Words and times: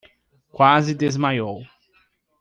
Quase 0.51 0.95
desmaiou 0.95 1.61